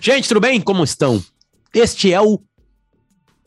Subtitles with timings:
[0.00, 0.60] Gente, tudo bem?
[0.60, 1.22] Como estão?
[1.72, 2.40] Este é o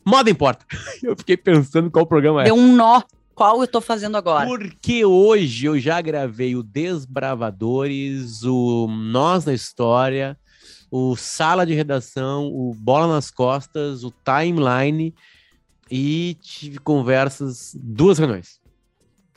[0.04, 0.64] Moda Importa.
[1.02, 2.44] Eu fiquei pensando qual programa é.
[2.46, 3.02] Deu um nó.
[3.34, 4.46] Qual eu tô fazendo agora?
[4.46, 10.36] Porque hoje eu já gravei o Desbravadores, o Nós na História,
[10.90, 15.14] o Sala de Redação, o Bola nas Costas, o Timeline
[15.90, 18.60] e tive conversas, duas reuniões.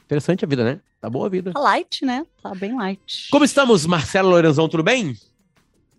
[0.03, 0.81] Interessante a vida, né?
[0.99, 1.53] Tá boa a vida.
[1.53, 2.25] Tá light, né?
[2.41, 3.29] Tá bem light.
[3.31, 4.67] Como estamos, Marcelo Lorenzão?
[4.67, 5.15] Tudo bem?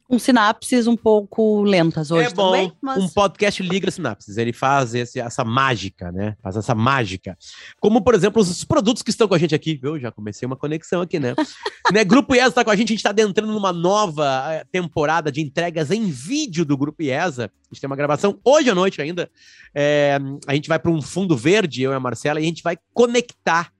[0.06, 2.52] Com sinapses um pouco lentas hoje é bom.
[2.52, 3.02] também, mas...
[3.02, 4.36] Um podcast liga sinapses.
[4.36, 6.36] Ele faz esse, essa mágica, né?
[6.42, 7.38] Faz essa mágica.
[7.80, 9.80] Como, por exemplo, os produtos que estão com a gente aqui.
[9.82, 11.34] Eu já comecei uma conexão aqui, né?
[11.90, 12.04] né?
[12.04, 12.88] Grupo IESA está com a gente.
[12.88, 17.44] A gente está adentrando numa nova eh, temporada de entregas em vídeo do Grupo IESA.
[17.46, 19.30] A gente tem uma gravação hoje à noite ainda.
[19.74, 22.62] É, a gente vai para um fundo verde, eu e a Marcela, e a gente
[22.62, 23.73] vai conectar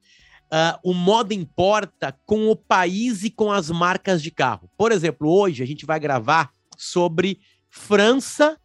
[0.54, 4.70] Uh, o modo importa com o país e com as marcas de carro.
[4.76, 8.56] Por exemplo, hoje a gente vai gravar sobre França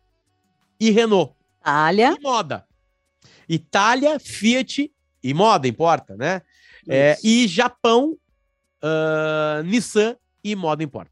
[0.79, 1.33] e Renault.
[1.59, 2.15] Itália.
[2.15, 2.67] E moda.
[3.49, 4.91] Itália, Fiat
[5.23, 6.43] e moda, importa, né?
[6.87, 8.15] É, e Japão,
[8.83, 11.11] uh, Nissan e moda importa.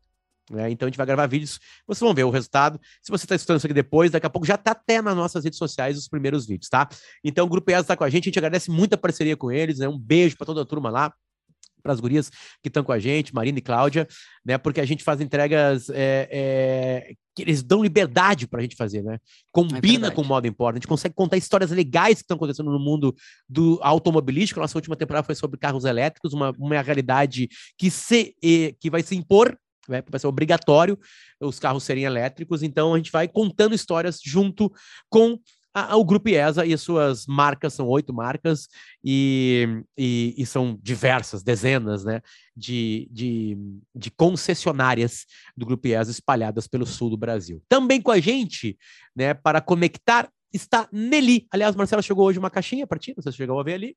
[0.50, 0.72] Né?
[0.72, 2.80] Então a gente vai gravar vídeos, vocês vão ver o resultado.
[3.02, 5.44] Se você está escutando isso aqui depois, daqui a pouco já está até nas nossas
[5.44, 6.88] redes sociais os primeiros vídeos, tá?
[7.24, 9.52] Então o Grupo ESA está com a gente, a gente agradece muito a parceria com
[9.52, 9.88] eles, né?
[9.88, 11.14] Um beijo para toda a turma lá,
[11.84, 12.30] para as gurias
[12.62, 14.08] que estão com a gente, Marina e Cláudia,
[14.46, 14.58] né?
[14.58, 19.04] Porque a gente faz entregas é, é, que eles dão liberdade para a gente fazer,
[19.04, 19.20] né?
[19.52, 22.72] Combina é com o modo importa, a gente consegue contar histórias legais que estão acontecendo
[22.72, 23.16] no mundo
[23.48, 24.60] do automobilístico.
[24.60, 28.36] Nossa última temporada foi sobre carros elétricos, uma, uma realidade que se
[28.80, 30.04] que vai se impor né?
[30.10, 30.98] Vai ser obrigatório
[31.40, 34.72] os carros serem elétricos, então a gente vai contando histórias junto
[35.10, 35.40] com
[35.94, 38.68] o Grupo IESA e as suas marcas, são oito marcas,
[39.04, 42.22] e, e, e, são diversas, dezenas, né,
[42.56, 43.58] de, de,
[43.94, 47.62] de, concessionárias do Grupo IESA espalhadas pelo sul do Brasil.
[47.70, 48.78] Também com a gente,
[49.16, 51.46] né, para conectar, está Nelly.
[51.52, 53.96] Aliás, Marcela chegou hoje uma caixinha para ti, você chegou a ver ali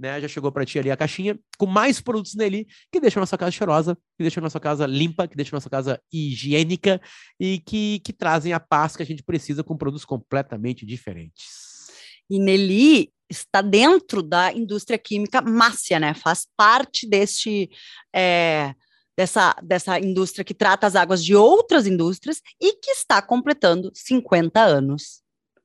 [0.00, 0.18] né?
[0.20, 3.36] Já chegou para ti ali a caixinha com mais produtos nele que deixam a nossa
[3.36, 7.00] casa cheirosa, que deixam a nossa casa limpa, que deixam a nossa casa higiênica
[7.38, 11.90] e que, que trazem a paz que a gente precisa com produtos completamente diferentes.
[12.30, 16.14] E Nelly está dentro da indústria química Márcia, né?
[16.14, 17.70] Faz parte deste
[18.14, 18.74] é,
[19.16, 24.60] dessa, dessa indústria que trata as águas de outras indústrias e que está completando 50
[24.60, 25.20] anos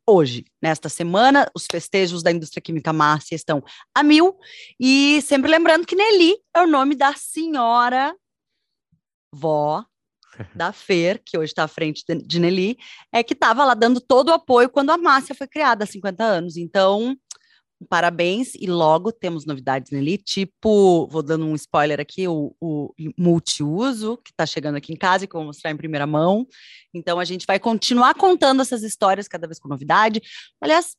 [0.07, 1.49] hoje, nesta semana.
[1.55, 4.37] Os festejos da indústria química Márcia estão a mil.
[4.79, 8.15] E sempre lembrando que Nelly é o nome da senhora
[9.33, 9.83] vó
[10.55, 12.77] da Fer, que hoje está à frente de Nelly,
[13.11, 16.23] é que estava lá dando todo o apoio quando a Márcia foi criada há 50
[16.23, 16.57] anos.
[16.57, 17.15] Então,
[17.89, 24.17] parabéns e logo temos novidades nele, tipo, vou dando um spoiler aqui, o, o multiuso,
[24.17, 26.47] que está chegando aqui em casa e que eu vou mostrar em primeira mão.
[26.93, 30.21] Então, a gente vai continuar contando essas histórias cada vez com novidade.
[30.61, 30.95] Aliás,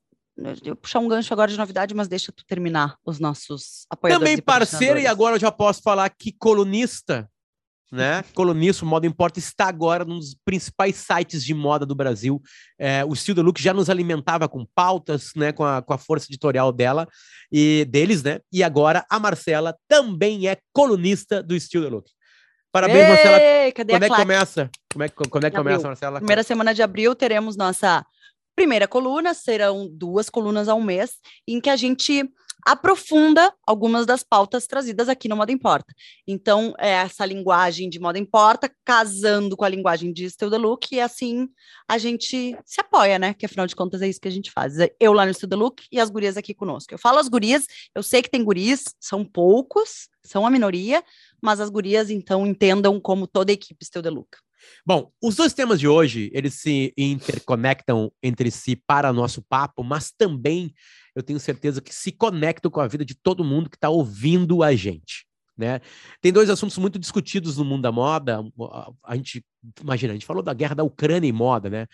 [0.65, 4.31] eu puxar um gancho agora de novidade, mas deixa tu terminar os nossos apoiadores.
[4.31, 7.29] Também parceiro, e agora eu já posso falar que colunista
[7.91, 8.25] né?
[8.35, 12.41] Colunista, o Moda Importa está agora num dos principais sites de moda do Brasil.
[12.79, 15.53] É, o Estilo Look já nos alimentava com pautas, né?
[15.53, 17.07] Com a, com a força editorial dela
[17.51, 18.41] e deles, né?
[18.53, 22.11] E agora a Marcela também é colunista do Estilo Look.
[22.73, 23.73] Parabéns, Ei, Marcela.
[23.73, 24.71] Cadê quando é que começa?
[24.93, 26.19] Como é, quando é que começa, Marcela?
[26.19, 28.05] Primeira semana de abril teremos nossa
[28.55, 32.29] primeira coluna, serão duas colunas ao mês, em que a gente
[32.67, 35.95] aprofunda algumas das pautas trazidas aqui no Moda Importa.
[36.27, 41.01] Então, é essa linguagem de Moda Importa casando com a linguagem de Still Look, e
[41.01, 41.49] assim
[41.89, 43.35] a gente se apoia, né?
[43.35, 44.81] Que afinal de contas é isso que a gente faz.
[44.81, 46.93] É eu lá no Still Look e as gurias aqui conosco.
[46.93, 51.05] Eu falo as gurias, eu sei que tem guris, são poucos, são a minoria,
[51.41, 54.39] mas as gurias, então, entendam como toda a equipe Still Look.
[54.85, 60.11] Bom, os dois temas de hoje, eles se interconectam entre si para nosso papo, mas
[60.11, 60.75] também
[61.17, 64.63] eu tenho certeza que se conectam com a vida de todo mundo que está ouvindo
[64.63, 65.27] a gente.
[65.57, 65.81] Né?
[66.21, 68.45] Tem dois assuntos muito discutidos no mundo da moda.
[69.03, 69.43] A gente,
[69.83, 71.87] imagina, a gente falou da guerra da Ucrânia em moda, né?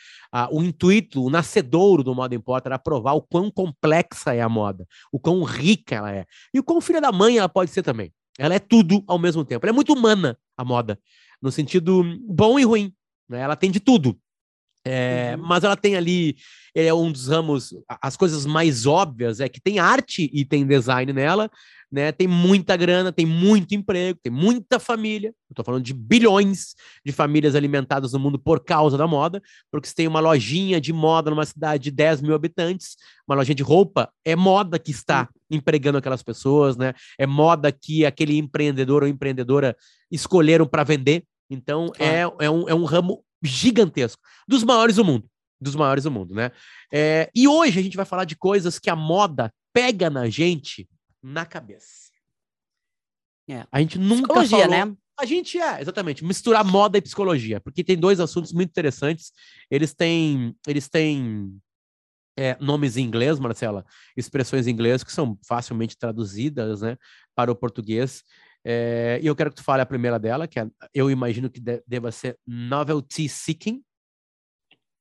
[0.50, 4.84] o intuito, o nascedouro do Moda Importa era provar o quão complexa é a moda,
[5.12, 6.26] o quão rica ela é.
[6.52, 8.12] E o quão filha da mãe ela pode ser também.
[8.36, 9.64] Ela é tudo ao mesmo tempo.
[9.64, 10.98] Ela é muito humana, a moda,
[11.40, 12.92] no sentido bom e ruim.
[13.28, 13.40] Né?
[13.40, 14.18] Ela tem de tudo.
[14.84, 15.46] É, uhum.
[15.46, 16.36] Mas ela tem ali
[16.74, 21.12] é um dos ramos, as coisas mais óbvias é que tem arte e tem design
[21.12, 21.50] nela,
[21.90, 22.10] né?
[22.10, 25.34] Tem muita grana, tem muito emprego, tem muita família.
[25.54, 26.74] Tô falando de bilhões
[27.04, 30.94] de famílias alimentadas no mundo por causa da moda, porque se tem uma lojinha de
[30.94, 32.96] moda numa cidade de 10 mil habitantes,
[33.28, 36.94] uma lojinha de roupa, é moda que está empregando aquelas pessoas, né?
[37.18, 39.76] É moda que aquele empreendedor ou empreendedora
[40.10, 41.24] escolheram para vender.
[41.50, 45.28] Então, é, é, um, é um ramo gigantesco, dos maiores do mundo,
[45.60, 46.50] dos maiores do mundo, né?
[46.92, 50.88] É, e hoje a gente vai falar de coisas que a moda pega na gente
[51.22, 52.10] na cabeça.
[53.48, 53.66] É.
[53.70, 54.86] A gente nunca Psicologia, falou...
[54.86, 54.96] né?
[55.18, 59.30] A gente é, exatamente, misturar moda e psicologia, porque tem dois assuntos muito interessantes.
[59.70, 61.60] Eles têm, eles têm
[62.36, 63.84] é, nomes em inglês, Marcela,
[64.16, 66.96] expressões em inglês que são facilmente traduzidas, né,
[67.34, 68.22] para o português.
[68.64, 71.60] É, e eu quero que tu fale a primeira dela, que é, eu imagino que
[71.60, 73.82] de, deva ser novelty seeking.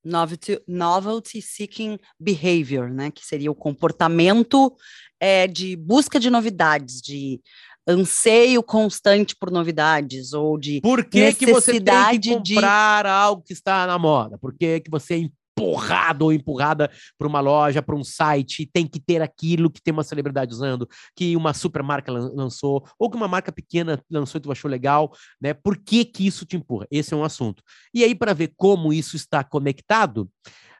[0.04, 4.76] Novelty, novelty seeking behavior, né, que seria o comportamento
[5.20, 7.40] é, de busca de novidades, de
[7.88, 13.10] anseio constante por novidades ou de Por que, necessidade que você tem que comprar de...
[13.10, 14.38] algo que está na moda?
[14.38, 15.30] Por que, que você
[15.62, 19.94] empurrado ou empurrada para uma loja, para um site, tem que ter aquilo que tem
[19.94, 24.42] uma celebridade usando, que uma super marca lançou, ou que uma marca pequena lançou e
[24.42, 25.54] tu achou legal, né?
[25.54, 26.88] Por que que isso te empurra?
[26.90, 27.64] Esse é um assunto.
[27.94, 30.30] E aí, para ver como isso está conectado,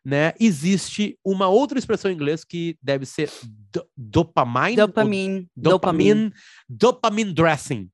[0.04, 0.34] né?
[0.40, 3.30] Existe uma outra expressão em inglês que deve ser
[3.72, 4.76] do dopamine.
[4.76, 5.48] Dopamine.
[5.56, 6.34] Dopamine.
[6.68, 7.90] Dopamine dressing.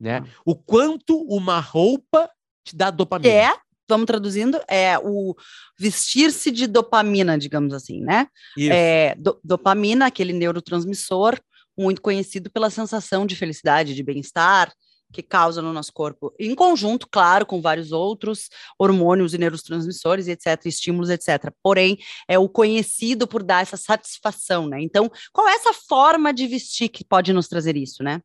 [0.00, 0.18] Né?
[0.18, 0.28] Ah.
[0.44, 2.30] O quanto uma roupa
[2.64, 3.32] te dá dopamina.
[3.32, 3.52] É,
[3.88, 5.34] vamos traduzindo, é o
[5.78, 8.26] vestir-se de dopamina, digamos assim, né?
[8.56, 8.72] Isso.
[8.72, 11.38] É, do, dopamina, aquele neurotransmissor
[11.76, 14.72] muito conhecido pela sensação de felicidade, de bem-estar,
[15.14, 20.66] que causa no nosso corpo, em conjunto, claro, com vários outros hormônios e neurotransmissores, etc.,
[20.66, 21.52] estímulos, etc.
[21.62, 21.96] Porém,
[22.28, 24.82] é o conhecido por dar essa satisfação, né?
[24.82, 28.20] Então, qual é essa forma de vestir que pode nos trazer isso, né?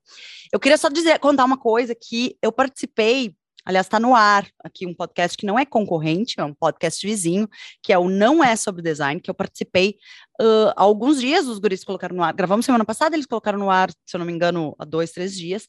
[0.51, 3.35] Eu queria só dizer, contar uma coisa que eu participei
[3.65, 7.47] Aliás, está no ar aqui um podcast que não é concorrente, é um podcast vizinho,
[7.83, 9.97] que é o Não É Sobre Design, que eu participei
[10.41, 12.33] uh, há alguns dias, os guris colocaram no ar.
[12.33, 15.35] Gravamos semana passada, eles colocaram no ar, se eu não me engano, há dois, três
[15.35, 15.67] dias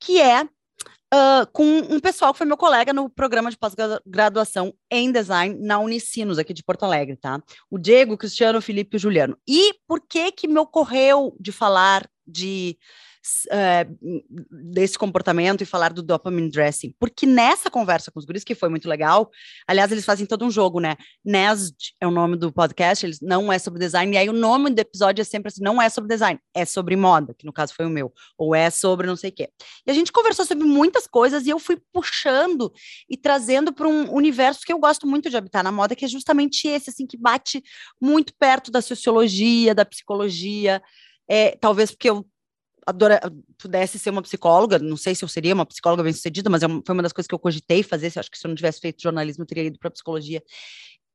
[0.00, 5.10] que é uh, com um pessoal que foi meu colega no programa de pós-graduação em
[5.10, 7.42] design na Unicinos, aqui de Porto Alegre, tá?
[7.70, 9.36] O Diego, o Cristiano, o Felipe e o Juliano.
[9.46, 12.78] E por que que me ocorreu de falar de
[13.46, 14.22] uh,
[14.72, 18.68] desse comportamento e falar do dopamine dressing, porque nessa conversa com os guris, que foi
[18.68, 19.30] muito legal,
[19.66, 20.96] aliás, eles fazem todo um jogo, né?
[21.24, 24.70] NESD é o nome do podcast, eles não é sobre design, e aí o nome
[24.70, 27.74] do episódio é sempre assim, não é sobre design, é sobre moda, que no caso
[27.74, 29.50] foi o meu, ou é sobre não sei o quê.
[29.86, 32.72] E a gente conversou sobre muitas coisas e eu fui puxando
[33.08, 36.08] e trazendo para um universo que eu gosto muito de habitar na moda, que é
[36.08, 37.62] justamente esse, assim, que bate
[38.00, 40.82] muito perto da sociologia, da psicologia,
[41.28, 42.26] é, talvez porque eu
[42.88, 43.20] adora,
[43.58, 46.94] pudesse ser uma psicóloga, não sei se eu seria uma psicóloga bem-sucedida, mas é foi
[46.94, 49.02] uma das coisas que eu cogitei fazer, se acho que se eu não tivesse feito
[49.02, 50.42] jornalismo, eu teria ido para psicologia,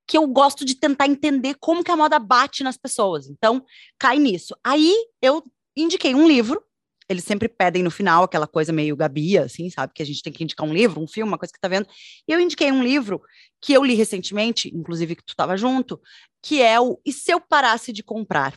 [0.07, 3.27] que eu gosto de tentar entender como que a moda bate nas pessoas.
[3.27, 3.65] Então,
[3.97, 4.55] cai nisso.
[4.63, 5.41] Aí eu
[5.75, 6.61] indiquei um livro,
[7.09, 9.93] eles sempre pedem no final aquela coisa meio Gabia, assim, sabe?
[9.95, 11.87] Que a gente tem que indicar um livro, um filme, uma coisa que tá vendo.
[12.27, 13.21] E eu indiquei um livro
[13.59, 15.99] que eu li recentemente, inclusive que tu estava junto,
[16.41, 18.53] que é o E se eu parasse de comprar?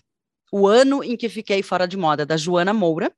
[0.53, 3.13] O Ano em que Fiquei Fora de Moda, da Joana Moura,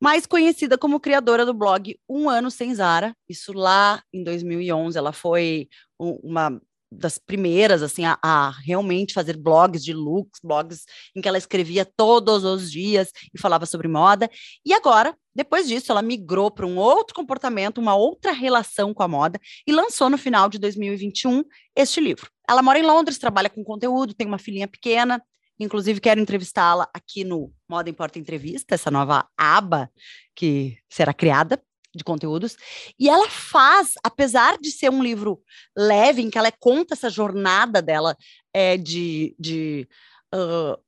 [0.00, 3.16] mais conhecida como criadora do blog Um Ano Sem Zara.
[3.28, 5.68] Isso lá em 2011, ela foi
[5.98, 6.60] uma
[6.90, 10.84] das primeiras, assim, a, a, realmente fazer blogs de looks, blogs
[11.14, 14.30] em que ela escrevia todos os dias e falava sobre moda.
[14.64, 19.08] E agora, depois disso, ela migrou para um outro comportamento, uma outra relação com a
[19.08, 21.42] moda e lançou no final de 2021
[21.74, 22.30] este livro.
[22.48, 25.20] Ela mora em Londres, trabalha com conteúdo, tem uma filhinha pequena,
[25.58, 29.90] Inclusive, quero entrevistá-la aqui no Moda Importa Entrevista, essa nova aba
[30.34, 31.60] que será criada
[31.94, 32.56] de conteúdos.
[32.98, 35.42] E ela faz, apesar de ser um livro
[35.76, 38.16] leve, em que ela conta essa jornada dela
[38.52, 39.88] é, de, de
[40.34, 40.78] uh,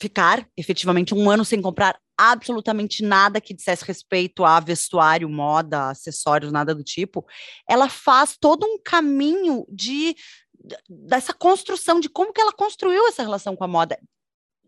[0.00, 6.52] ficar efetivamente um ano sem comprar absolutamente nada que dissesse respeito a vestuário, moda, acessórios,
[6.52, 7.24] nada do tipo,
[7.66, 10.14] ela faz todo um caminho de
[10.88, 13.98] dessa construção de como que ela construiu essa relação com a moda,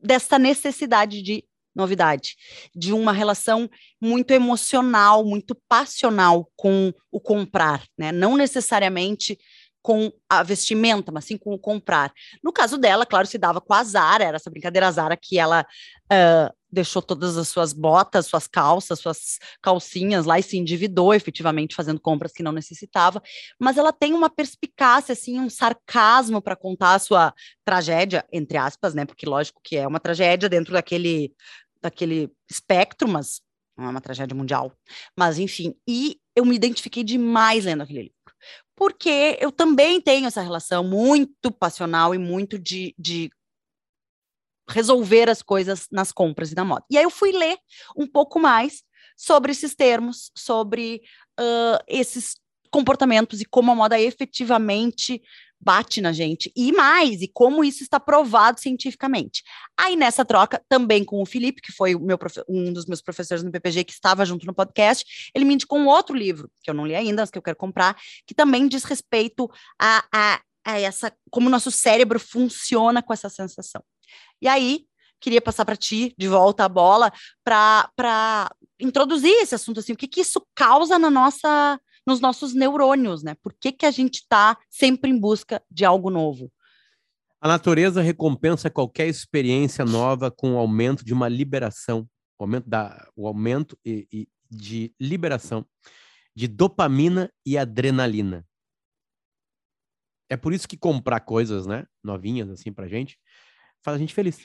[0.02, 1.44] dessa necessidade de
[1.74, 2.36] novidade,
[2.74, 3.68] de uma relação
[4.00, 8.12] muito emocional, muito passional com o comprar, né?
[8.12, 9.38] Não necessariamente
[9.80, 12.12] com a vestimenta, mas sim com o comprar.
[12.42, 15.66] No caso dela, claro, se dava com a Zara, era essa brincadeira Zara que ela
[16.04, 21.74] uh, deixou todas as suas botas, suas calças, suas calcinhas lá e se endividou efetivamente
[21.74, 23.22] fazendo compras que não necessitava,
[23.58, 28.94] mas ela tem uma perspicácia, assim, um sarcasmo para contar a sua tragédia, entre aspas,
[28.94, 31.34] né, porque lógico que é uma tragédia dentro daquele,
[31.80, 33.42] daquele espectro, mas
[33.76, 34.72] não é uma tragédia mundial,
[35.16, 38.22] mas enfim, e eu me identifiquei demais lendo aquele livro
[38.74, 43.30] porque eu também tenho essa relação muito passional e muito de, de
[44.68, 46.84] resolver as coisas nas compras e na moda.
[46.90, 47.58] E aí eu fui ler
[47.96, 48.82] um pouco mais
[49.16, 51.02] sobre esses termos, sobre
[51.38, 52.36] uh, esses
[52.70, 55.22] comportamentos e como a moda efetivamente
[55.62, 56.52] bate na gente.
[56.56, 59.44] E mais, e como isso está provado cientificamente.
[59.78, 63.52] Aí, nessa troca, também com o Felipe, que foi meu, um dos meus professores no
[63.52, 66.86] PPG, que estava junto no podcast, ele me indicou um outro livro, que eu não
[66.86, 69.48] li ainda, mas que eu quero comprar, que também diz respeito
[69.80, 73.84] a, a, a essa, como o nosso cérebro funciona com essa sensação.
[74.40, 74.84] E aí,
[75.20, 77.12] queria passar para ti, de volta a bola,
[77.44, 78.50] para
[78.80, 83.36] introduzir esse assunto, assim, o que, que isso causa na nossa nos nossos neurônios, né?
[83.36, 86.52] Por que, que a gente está sempre em busca de algo novo?
[87.40, 93.08] A natureza recompensa qualquer experiência nova com o aumento de uma liberação, o aumento, da,
[93.16, 95.64] o aumento e, e de liberação
[96.34, 98.46] de dopamina e adrenalina.
[100.28, 103.18] É por isso que comprar coisas, né, novinhas assim pra gente,
[103.82, 104.38] faz a gente feliz.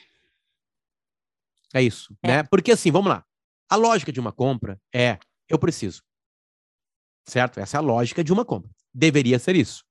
[1.74, 2.28] É isso, é.
[2.28, 2.44] né?
[2.44, 3.26] Porque assim, vamos lá.
[3.70, 6.02] A lógica de uma compra é eu preciso
[7.28, 7.60] certo?
[7.60, 8.72] Essa é a lógica de uma compra.
[8.94, 9.84] Deveria ser isso.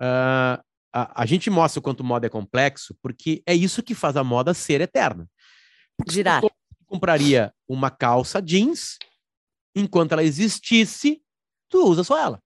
[0.00, 0.58] Uh,
[0.92, 4.24] a, a, gente mostra o quanto moda é complexo, porque é isso que faz a
[4.24, 5.28] moda ser eterna.
[5.96, 6.42] Porque Girar.
[6.42, 6.50] Se
[6.86, 8.98] compraria uma calça jeans,
[9.74, 11.22] enquanto ela existisse,
[11.68, 12.42] tu usa só ela.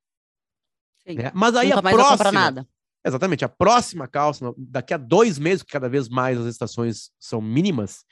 [1.07, 1.31] Né?
[1.33, 2.69] Mas aí Nunca a próxima.
[3.05, 7.41] Exatamente, a próxima calça, daqui a dois meses, que cada vez mais as estações são
[7.41, 8.05] mínimas,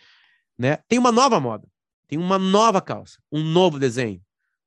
[0.58, 0.78] né?
[0.88, 1.66] Tem uma nova moda,
[2.08, 4.20] tem uma nova calça, um novo desenho,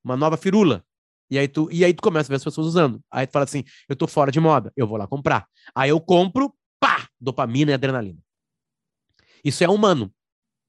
[0.04, 0.84] uma nova firula.
[1.30, 3.04] E aí, tu, e aí tu começa a ver as pessoas usando.
[3.12, 5.48] Aí tu fala assim, eu tô fora de moda, eu vou lá comprar.
[5.74, 8.20] Aí eu compro, pá, dopamina e adrenalina.
[9.44, 10.14] Isso é humano.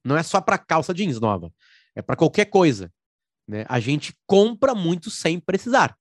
[0.03, 1.51] Não é só para calça jeans nova.
[1.95, 2.91] É para qualquer coisa.
[3.47, 3.65] Né?
[3.69, 5.97] A gente compra muito sem precisar.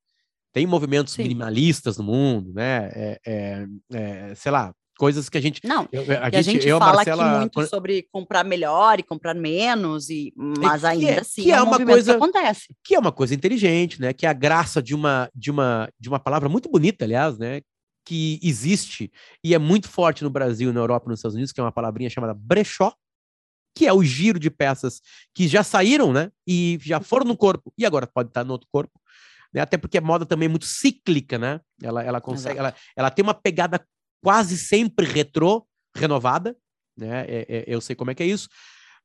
[0.54, 1.24] Tem movimentos Sim.
[1.24, 2.88] minimalistas no mundo, né?
[2.94, 5.60] É, é, é, sei lá, coisas que a gente.
[5.64, 7.68] Não, eu, a, gente, a gente eu, fala Marcela, aqui muito quando...
[7.68, 11.84] sobre comprar melhor e comprar menos, e, mas ainda é, assim que é, é uma
[11.84, 12.66] coisa que acontece.
[12.84, 14.12] Que é uma coisa inteligente, né?
[14.12, 17.60] Que é a graça de uma, de uma, de uma palavra muito bonita, aliás, né?
[18.06, 19.10] Que existe
[19.42, 21.72] e é muito forte no Brasil, na Europa e nos Estados Unidos, que é uma
[21.72, 22.94] palavrinha chamada brechó,
[23.76, 25.00] que é o giro de peças
[25.34, 26.30] que já saíram, né?
[26.46, 29.00] E já foram no corpo, e agora pode estar no outro corpo.
[29.54, 29.60] Né?
[29.60, 31.60] Até porque a moda também é muito cíclica, né?
[31.80, 33.86] Ela, ela consegue, ela, ela tem uma pegada
[34.22, 36.56] quase sempre retrô, renovada,
[36.96, 37.24] né?
[37.28, 38.48] É, é, eu sei como é que é isso.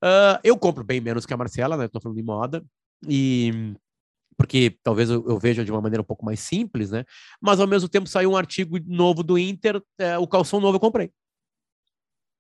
[0.04, 1.86] Uh, eu compro bem menos que a Marcela, né?
[1.86, 2.66] Estou falando de moda.
[3.08, 3.76] E
[4.38, 7.04] porque talvez eu, eu, veja de uma maneira um pouco mais simples, né?
[7.42, 10.80] Mas ao mesmo tempo saiu um artigo novo do Inter, é, o calção novo eu
[10.80, 11.12] comprei.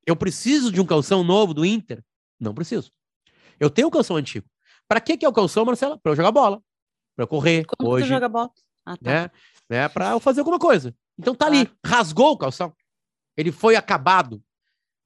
[0.06, 2.02] Eu preciso de um calção novo do Inter?
[2.40, 2.90] Não preciso.
[3.60, 4.48] Eu tenho o calção antigo.
[4.88, 6.00] Para que que é o calção, Marcela?
[6.00, 6.64] Para eu jogar bola,
[7.20, 7.66] para eu correr.
[7.66, 8.50] Quando hoje, tu joga bola?
[8.86, 9.12] Ah, tá.
[9.12, 9.32] né?
[9.70, 9.90] né?
[9.90, 10.96] Para eu fazer alguma coisa.
[11.18, 12.74] Então tá ali, rasgou o calção.
[13.36, 14.42] Ele foi acabado.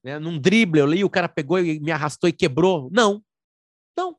[0.03, 0.19] Né?
[0.19, 2.89] Num drible, eu li, o cara pegou e me arrastou e quebrou.
[2.91, 3.23] Não.
[3.97, 4.15] Não.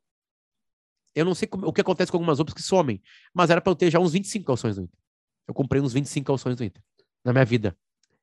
[1.15, 3.01] Eu não sei como, o que acontece com algumas roupas que somem,
[3.33, 4.99] mas era para eu ter já uns 25 calções do Inter.
[5.47, 6.83] Eu comprei uns 25 calções do Inter
[7.25, 7.77] na minha vida.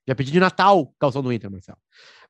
[0.05, 1.77] Já pedi de Natal calção do Inter, Marcelo.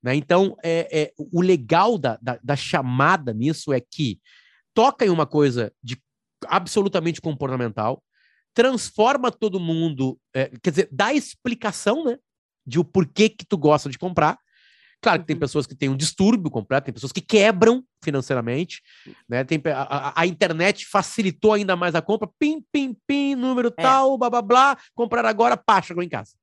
[0.04, 0.14] Né?
[0.14, 4.20] Então, é, é, o legal da, da, da chamada nisso é que
[4.76, 6.00] toca em uma coisa de
[6.52, 8.04] absolutamente comportamental,
[8.54, 12.18] transforma todo mundo, é, quer dizer, dá explicação, né,
[12.66, 14.38] de o porquê que tu gosta de comprar.
[15.02, 15.40] Claro que tem uhum.
[15.40, 18.82] pessoas que têm um distúrbio completo, tem pessoas que quebram financeiramente,
[19.28, 19.44] né?
[19.44, 23.82] Tem, a, a, internet facilitou ainda mais a compra, pim, pim, pim, número é.
[23.82, 26.34] tal, blá, blá, blá, comprar agora, pá, chegou em casa.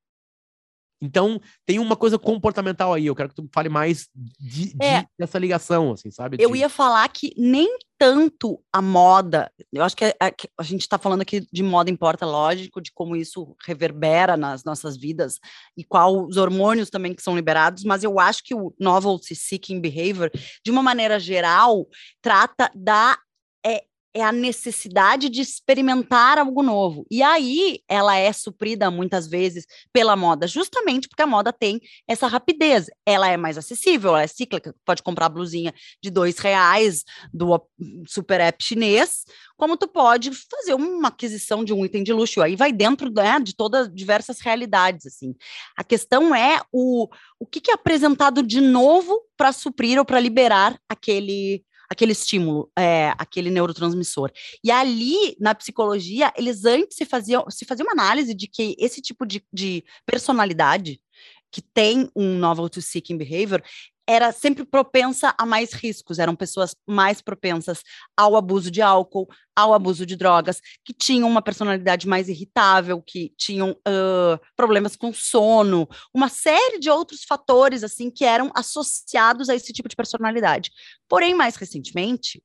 [1.00, 3.06] Então, tem uma coisa comportamental aí.
[3.06, 6.36] Eu quero que tu fale mais de, de é, dessa ligação, assim, sabe?
[6.40, 9.50] Eu ia falar que nem tanto a moda.
[9.72, 12.92] Eu acho que a, a, a gente está falando aqui de moda importa, lógico, de
[12.92, 15.38] como isso reverbera nas nossas vidas
[15.76, 19.80] e qual os hormônios também que são liberados, mas eu acho que o Novelty Seeking
[19.80, 20.30] Behavior,
[20.64, 21.86] de uma maneira geral,
[22.22, 23.18] trata da
[24.18, 27.06] é, a necessidade de experimentar algo novo.
[27.10, 32.26] E aí ela é suprida muitas vezes pela moda, justamente porque a moda tem essa
[32.26, 32.86] rapidez.
[33.06, 35.72] Ela é mais acessível, ela é cíclica, pode comprar blusinha
[36.02, 37.60] de dois reais do
[38.06, 39.24] super app chinês,
[39.56, 42.42] como tu pode fazer uma aquisição de um item de luxo.
[42.42, 45.06] Aí vai dentro né, de todas diversas realidades.
[45.06, 45.34] assim.
[45.76, 47.08] A questão é o,
[47.38, 52.70] o que, que é apresentado de novo para suprir ou para liberar aquele aquele estímulo,
[52.78, 54.30] é, aquele neurotransmissor.
[54.62, 59.00] E ali, na psicologia, eles antes se faziam, se fazia uma análise de que esse
[59.00, 61.00] tipo de, de personalidade
[61.50, 63.62] que tem um novel to seeking behavior,
[64.08, 67.82] era sempre propensa a mais riscos, eram pessoas mais propensas
[68.16, 73.34] ao abuso de álcool, ao abuso de drogas, que tinham uma personalidade mais irritável, que
[73.36, 79.54] tinham uh, problemas com sono, uma série de outros fatores assim que eram associados a
[79.54, 80.70] esse tipo de personalidade.
[81.06, 82.42] Porém, mais recentemente,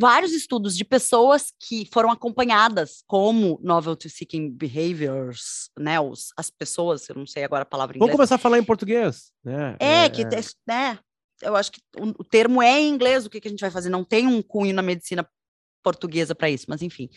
[0.00, 7.08] vários estudos de pessoas que foram acompanhadas como novelty seeking behaviors, né, os, as pessoas,
[7.08, 8.28] eu não sei agora a palavra em Vamos inglês.
[8.28, 9.76] começar a falar em português, né?
[9.78, 10.24] É, que,
[10.66, 10.98] né,
[11.42, 13.70] eu acho que o, o termo é em inglês, o que, que a gente vai
[13.70, 13.88] fazer?
[13.90, 15.28] Não tem um cunho na medicina
[15.84, 17.08] portuguesa para isso, mas enfim.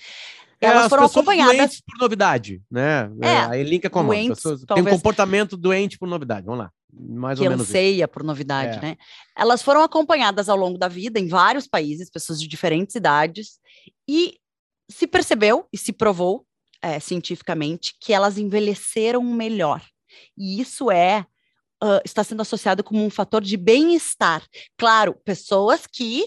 [0.62, 1.82] É, Elas as foram acompanhadas.
[1.82, 3.10] por novidade, né?
[3.22, 6.46] É, aí linka com doentes, pessoas, tem um talvez- comportamento doente por novidade.
[6.46, 6.72] Vamos lá.
[6.92, 7.72] Mais que ou menos isso.
[7.72, 8.82] anseia por novidade, É.
[8.82, 8.98] né?
[9.38, 13.60] Elas foram acompanhadas ao longo da vida em vários países, pessoas de diferentes idades,
[14.08, 14.38] e
[14.90, 16.46] se percebeu e se provou
[16.82, 19.84] é, cientificamente que elas envelheceram melhor.
[20.38, 21.26] E isso é
[21.82, 24.44] ah, está sendo associado como um fator de bem-estar.
[24.78, 26.26] Claro, pessoas que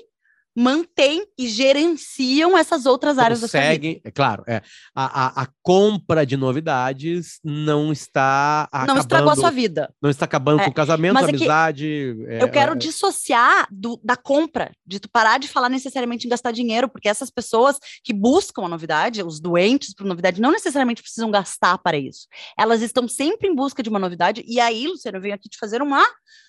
[0.56, 3.68] mantêm e gerenciam essas outras áreas da sua vida.
[3.70, 4.62] Conseguem, é claro, é,
[4.94, 9.94] a, a, a compra de novidades não está Não estragou a acabando- sua vida.
[10.02, 12.16] não está acabando É, com o casamento, é amizade.
[12.28, 16.30] é, Eu quero é, dissociar do- da compra, de tu parar de falar necessariamente em
[16.30, 21.02] gastar dinheiro, porque essas pessoas que buscam a novidade, os doentes por novidade, não necessariamente
[21.02, 22.26] precisam gastar para isso.
[22.58, 25.58] Elas estão sempre em busca de uma novidade, e aí, Luciano, eu venho aqui te
[25.58, 26.04] fazer uma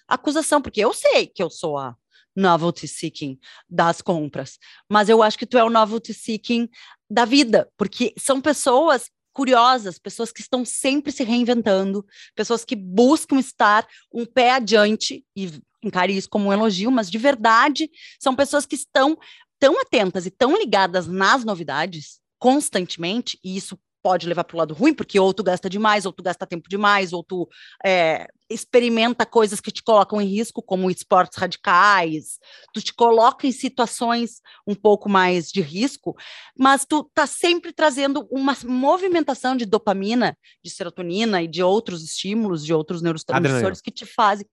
[0.08, 1.96] acusação, porque eu sei que eu sou a
[2.36, 4.58] novelty seeking das compras,
[4.90, 6.70] mas eu acho que tu é o novelty seeking
[7.10, 13.40] da vida, porque são pessoas curiosas, pessoas que estão sempre se reinventando, pessoas que buscam
[13.40, 18.66] estar um pé adiante e encare isso como um elogio, mas de verdade são pessoas
[18.66, 19.18] que estão
[19.60, 24.74] tão atentas e tão ligadas nas novidades constantemente, e isso pode levar para o lado
[24.74, 27.48] ruim, porque ou tu gasta demais, ou tu gasta tempo demais, ou tu
[27.86, 32.40] é, experimenta coisas que te colocam em risco, como esportes radicais,
[32.74, 36.16] tu te coloca em situações um pouco mais de risco,
[36.58, 42.66] mas tu tá sempre trazendo uma movimentação de dopamina, de serotonina e de outros estímulos,
[42.66, 44.48] de outros neurotransmissores que te fazem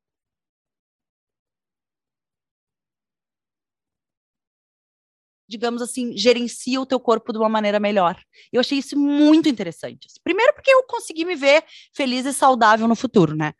[5.50, 8.16] digamos assim, gerencia o teu corpo de uma maneira melhor.
[8.52, 10.07] Eu achei isso muito interessante.
[10.23, 13.52] Primeiro porque eu consegui me ver feliz e saudável no futuro, né?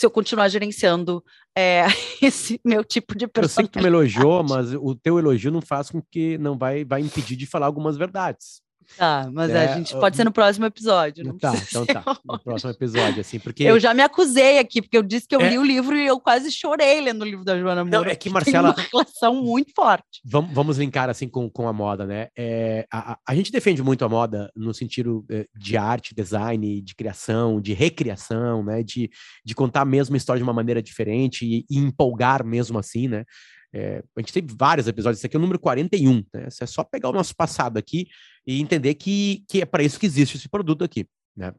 [0.00, 1.22] Se eu continuar gerenciando
[1.54, 1.84] é,
[2.22, 5.60] esse meu tipo de Eu sei que tu me elogiou, mas o teu elogio não
[5.60, 8.62] faz com que não vai, vai impedir de falar algumas verdades.
[8.96, 11.24] Tá, mas É, a gente pode ser no próximo episódio.
[11.24, 12.04] Não Tá, então tá.
[12.24, 13.62] No próximo episódio, assim, porque.
[13.64, 15.48] Eu já me acusei aqui, porque eu disse que eu É.
[15.48, 18.12] li o livro e eu quase chorei lendo o livro da Joana Não, Moura.
[18.12, 20.20] é que, Marcela- Tem uma relação muito forte.
[20.24, 22.28] Vamos, vamos linkar assim com, com a moda, né?
[22.36, 26.94] É, a, a- gente defende muito a moda no sentido eh, de arte, design, de
[26.94, 28.82] criação, de recriação, né?
[28.82, 29.08] De,
[29.44, 33.24] de contar a mesma história de uma maneira diferente e, e empolgar mesmo assim, né?
[33.72, 36.48] É, a gente tem vários episódios, esse aqui é o número 41, né?
[36.60, 38.08] É só pegar o nosso passado aqui
[38.46, 41.06] e entender que, que é para isso que existe esse produto aqui,
[41.36, 41.52] né?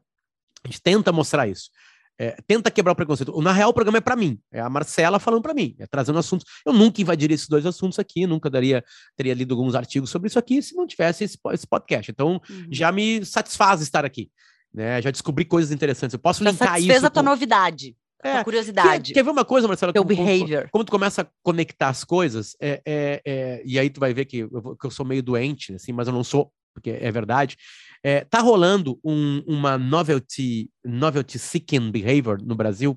[0.64, 1.70] A gente tenta mostrar isso.
[2.18, 3.40] É, tenta quebrar o preconceito.
[3.40, 4.38] Na real, o programa é para mim.
[4.52, 6.44] É a Marcela falando para mim, é trazendo assuntos.
[6.64, 8.84] Eu nunca invadiria esses dois assuntos aqui, nunca daria,
[9.16, 12.10] teria lido alguns artigos sobre isso aqui se não tivesse esse, esse podcast.
[12.10, 12.66] Então, Uhum.
[12.70, 14.30] já me satisfaz estar aqui.
[14.72, 15.00] Né?
[15.02, 16.12] Já descobri coisas interessantes.
[16.14, 17.06] Eu posso Já linkar isso.
[17.06, 19.92] a tua com- novidade, É, curiosidade, Quer, quer ver uma coisa, Marcela?
[19.92, 20.68] teu Como- como- behavior.
[20.70, 24.24] como tu começa a conectar as coisas, é, é, é, e aí tu vai ver
[24.26, 27.56] que eu, que eu sou meio doente, assim, mas eu não sou, porque é verdade.
[28.04, 32.96] É, tá rolando um- uma novelty, novelty seeking behavior no Brasil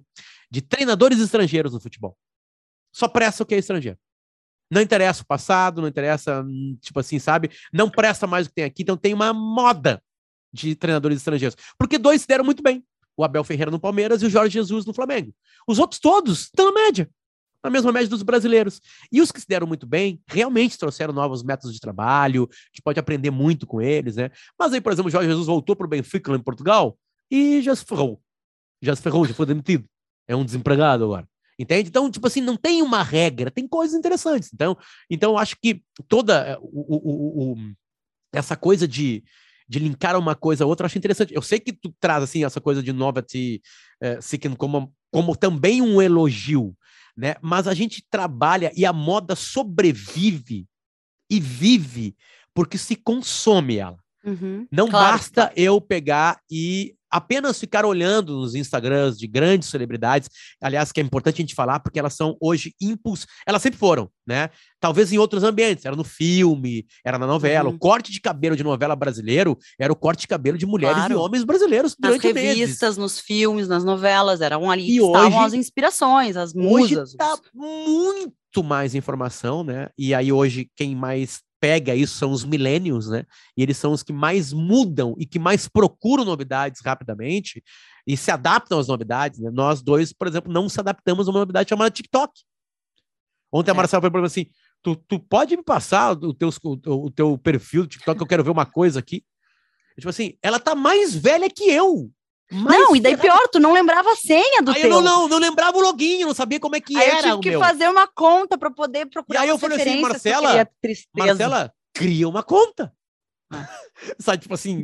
[0.52, 2.16] de treinadores estrangeiros no futebol.
[2.94, 3.98] Só presta o que é estrangeiro.
[4.72, 6.44] Não interessa o passado, não interessa,
[6.82, 7.50] tipo assim, sabe?
[7.74, 8.82] Não presta mais o que tem aqui.
[8.84, 10.02] Então tem uma moda
[10.54, 11.56] de treinadores estrangeiros.
[11.78, 12.84] Porque dois se deram muito bem.
[13.18, 15.34] O Abel Ferreira no Palmeiras e o Jorge Jesus no Flamengo.
[15.68, 17.10] Os outros todos estão na média.
[17.64, 18.80] Na mesma média dos brasileiros.
[19.12, 22.82] E os que se deram muito bem, realmente trouxeram novos métodos de trabalho, a gente
[22.84, 24.30] pode aprender muito com eles, né?
[24.60, 26.96] Mas aí, por exemplo, o Jorge Jesus voltou para o Benfica lá em Portugal
[27.32, 28.22] e já se ferrou.
[28.82, 29.86] Já se ferrou, já foi demitido.
[30.28, 31.28] É um desempregado agora.
[31.58, 31.90] Entende?
[31.90, 34.52] Então, tipo assim, não tem uma regra, tem coisas interessantes.
[34.54, 34.78] Então,
[35.10, 37.74] então eu acho que toda eh, o, o- o-
[38.34, 39.24] essa coisa de,
[39.68, 41.34] de linkar uma coisa a outra, eu acho interessante.
[41.34, 43.62] Eu sei que tu traz assim essa coisa de novelty
[44.02, 46.76] eh, seeking como, como também um elogio,
[47.18, 47.36] né?
[47.42, 50.68] Mas a gente trabalha e a moda sobrevive
[51.30, 52.16] e vive
[52.54, 53.98] porque se consome ela.
[54.24, 54.68] Uhum.
[54.72, 55.14] Não Claro.
[55.14, 60.30] basta eu pegar e apenas ficar olhando nos Instagrams de grandes celebridades,
[60.62, 64.10] aliás, que é importante a gente falar, porque elas são hoje impuls, elas sempre foram,
[64.28, 64.50] né?
[64.80, 67.70] Talvez em outros ambientes, era no filme, era na novela.
[67.70, 67.76] Uhum.
[67.76, 71.14] O corte de cabelo de novela brasileiro era o corte de cabelo de mulheres Claro.
[71.14, 72.58] e homens brasileiros Nas durante meses.
[72.60, 77.14] revistas, nos filmes, nas novelas, eram ali E estavam hoje- as inspirações, as Hoje musas.
[77.16, 79.90] tá os- muito mais informação, né?
[79.98, 83.26] E aí hoje quem mais pega isso são os millennials, né?
[83.58, 87.64] E eles são os que mais mudam e que mais procuram novidades rapidamente
[88.06, 89.50] e se adaptam às novidades, né?
[89.52, 92.32] Nós dois, por exemplo, não se adaptamos a uma novidade chamada TikTok.
[93.52, 93.78] Ontem a É.
[93.78, 94.46] Marcela foi para mim assim:
[94.84, 98.44] tu, tu pode me passar o teu, o, o teu perfil do TikTok, eu quero
[98.44, 99.26] ver uma coisa aqui.
[99.96, 102.12] Tipo assim, ela tá mais velha que eu.
[102.52, 104.90] Mais não, e daí pior, tu não lembrava a senha do Aí teu.
[104.90, 107.14] eu não, não, não lembrava o login, eu não sabia como é que Aí eu
[107.14, 107.60] era tive o que meu.
[107.60, 110.68] fazer uma conta para poder procurar E aí eu falei assim, Marcela.
[111.16, 112.94] Marcela, cria uma conta.
[113.52, 113.68] Ah.
[114.20, 114.84] Sabe, tipo assim,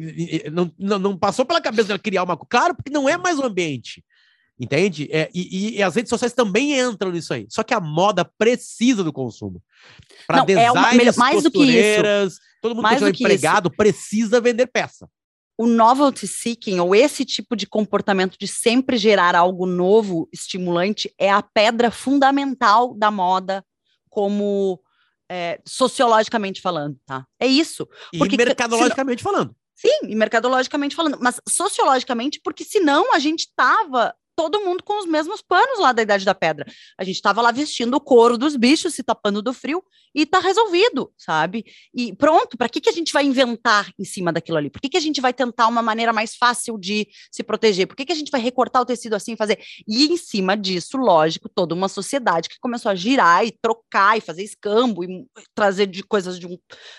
[0.51, 2.49] não, não, não passou pela cabeça dela criar uma conta.
[2.49, 4.03] Claro, porque não é mais o ambiente.
[4.59, 5.09] Entende?
[5.11, 7.47] É, e, e- as redes sociais também entram nisso aí.
[7.49, 9.61] Só que a moda precisa do consumo.
[10.27, 12.39] Para Não, é uma- designers, melhor- mais do que isso.
[12.61, 15.09] todo mundo Mais que é empregado precisa vender peça.
[15.61, 21.29] O novelty seeking, ou esse tipo de comportamento de sempre gerar algo novo, estimulante, é
[21.29, 23.63] a pedra fundamental da moda,
[24.09, 24.81] como
[25.31, 27.27] é, sociologicamente falando, tá?
[27.39, 27.87] É isso.
[28.11, 29.55] E Porque- mercadologicamente falando.
[29.75, 35.05] Sim, e mercadologicamente falando, mas sociologicamente, porque senão a gente tava todo mundo com os
[35.05, 36.65] mesmos panos lá da Idade da Pedra.
[36.97, 40.39] A gente tava lá vestindo o couro dos bichos, se tapando do frio, e tá
[40.39, 41.65] resolvido, sabe?
[41.93, 44.69] E pronto, para que, que a gente vai inventar em cima daquilo ali?
[44.69, 47.87] Por que, que a gente vai tentar uma maneira mais fácil de se proteger?
[47.87, 49.59] Por que, que a gente vai recortar o tecido assim e fazer?
[49.87, 54.21] E em cima disso, lógico, toda uma sociedade que começou a girar e trocar e
[54.21, 56.57] fazer escambo e trazer de coisas de um,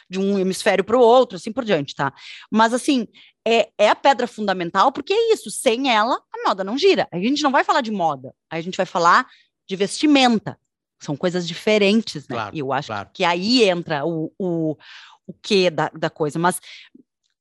[0.09, 2.12] de um hemisfério para o outro, assim por diante, tá?
[2.51, 3.07] Mas assim,
[3.46, 7.09] é, é a pedra fundamental, porque é isso, sem ela, a moda não gira.
[7.12, 9.26] A gente não vai falar de moda, a gente vai falar
[9.68, 10.59] de vestimenta.
[11.00, 12.37] São coisas diferentes, né?
[12.37, 13.11] Claro, e eu acho claro.
[13.12, 14.76] que aí entra o, o,
[15.26, 16.38] o quê da, da coisa.
[16.38, 16.61] Mas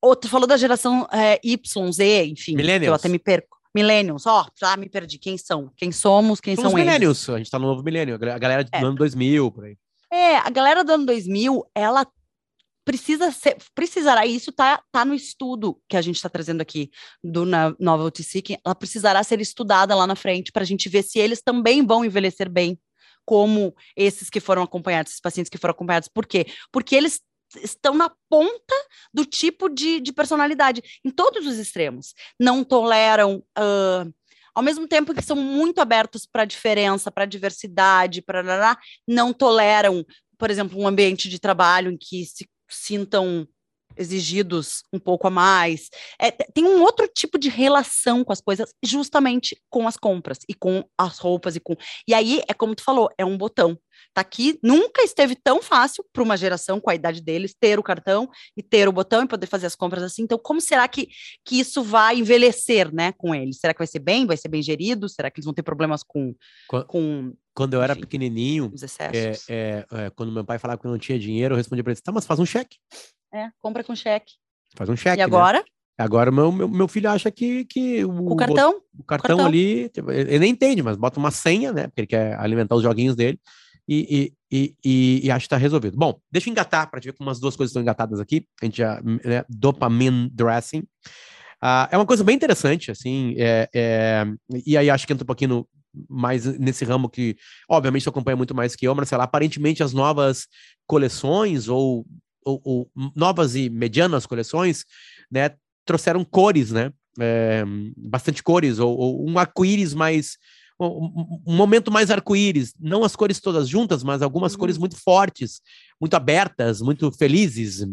[0.01, 2.95] outro falou da geração é, Y, Z, enfim, que eu Millennials.
[2.99, 3.59] até me perco.
[3.73, 5.17] Millennials, ó, já me perdi.
[5.19, 5.71] Quem são?
[5.77, 6.41] Quem somos?
[6.41, 6.85] Quem São os são eles?
[6.91, 7.29] millennials.
[7.29, 8.15] A gente tá no novo milênio.
[8.15, 8.79] A galera do É.
[8.79, 9.77] ano 2000, por aí.
[10.11, 12.05] É, a galera do ano 2000, ela
[12.83, 16.89] precisa ser, precisará, e isso tá, tá no estudo que a gente está trazendo aqui
[17.23, 21.03] do na- Novelty Seeking, ela precisará ser estudada lá na frente para a gente ver
[21.03, 22.79] se eles também vão envelhecer bem,
[23.25, 26.09] como esses que foram acompanhados, esses pacientes que foram acompanhados.
[26.09, 26.47] Por quê?
[26.71, 27.21] Porque eles
[27.63, 28.75] estão na ponta
[29.13, 32.13] do tipo de, de personalidade, em todos os extremos.
[32.39, 33.43] Não toleram.
[33.55, 34.05] ah,
[34.53, 40.05] ao mesmo tempo que são muito abertos para diferença, para diversidade, para não toleram,
[40.37, 43.47] por exemplo, um ambiente de trabalho em que se sintam
[43.95, 45.89] exigidos um pouco a mais.
[46.19, 50.39] É, te- tem um outro tipo de relação com as coisas, justamente com as compras
[50.47, 51.75] e com as roupas e com.
[52.07, 53.77] E aí é como tu falou, é um botão.
[54.13, 57.83] Tá aqui, nunca esteve tão fácil para uma geração com a idade deles ter o
[57.83, 60.23] cartão e ter o botão e poder fazer as compras assim.
[60.23, 61.07] Então, como será que,
[61.45, 63.59] que isso vai envelhecer, né, com eles?
[63.59, 64.25] Será que vai ser bem?
[64.25, 65.07] Vai ser bem gerido?
[65.07, 66.33] Será que eles vão ter problemas com,
[66.67, 68.01] Qua- com Quando eu era Enfim.
[68.01, 71.83] pequenininho, é, é, é, quando meu pai falava que eu não tinha dinheiro, eu respondia
[71.83, 72.77] pra ele, tá, mas faz um cheque.
[73.33, 74.33] É, compra com cheque.
[74.75, 75.65] Faz um cheque, e agora, né?
[75.97, 78.81] Agora o meu, meu, meu filho acha que, que o, o cartão?
[78.97, 79.45] o cartão, cartão.
[79.45, 81.87] ali, ele nem entende, mas bota uma senha, né?
[81.87, 83.39] Porque ele quer alimentar os joguinhos dele
[83.87, 85.97] e, e, e, e, acha que tá resolvido.
[85.97, 88.47] Bom, deixa eu engatar para te ver como as duas coisas estão engatadas aqui.
[88.61, 90.83] A gente já, né, dopamine dressing.
[91.61, 94.25] Ah, é uma coisa bem interessante, assim, é, é,
[94.65, 95.67] e aí acho que entra um pouquinho no-
[96.09, 97.35] mais nesse ramo que,
[97.69, 99.21] obviamente, você acompanha muito mais que eu, Marcelo.
[99.21, 100.47] Aparentemente, as novas
[100.87, 102.05] coleções ou,
[103.15, 104.85] novas e medianas coleções,
[105.31, 105.51] né,
[105.85, 106.91] trouxeram cores, né?
[107.19, 107.63] é,
[107.97, 110.37] bastante cores, ou, ou um arco-íris mais.
[110.79, 114.59] Um, momento mais arco-íris, não as cores todas juntas, mas algumas Uhum.
[114.59, 115.61] cores muito fortes,
[115.99, 117.81] muito abertas, muito felizes.
[117.81, 117.91] Eu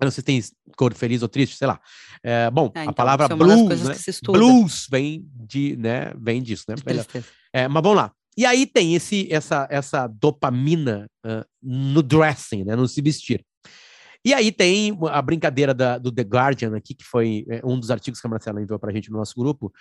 [0.00, 0.44] não sei se tem
[0.76, 1.80] cor feliz ou triste, sei lá.
[2.24, 3.94] É, bom, É, a então, palavra isso é blues, né?
[4.32, 6.12] Blues vem de, né?
[6.18, 6.74] Vem disso, né?
[7.52, 8.12] É, mas vamos lá.
[8.36, 12.74] E aí tem esse, essa, essa dopamina ah, no dressing, né?
[12.74, 13.40] No se vestir.
[14.24, 17.90] E aí tem a brincadeira da- do The Guardian aqui, que foi é, um dos
[17.90, 19.72] artigos que a Marcela enviou para a gente no nosso grupo.